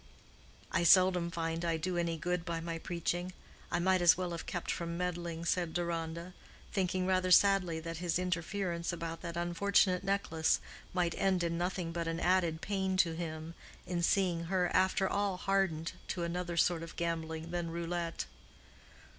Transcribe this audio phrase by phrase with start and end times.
[0.71, 3.33] "I seldom find I do any good by my preaching.
[3.71, 6.33] I might as well have kept from meddling," said Deronda,
[6.73, 10.59] thinking rather sadly that his interference about that unfortunate necklace
[10.91, 13.53] might end in nothing but an added pain to him
[13.85, 18.25] in seeing her after all hardened to another sort of gambling than roulette.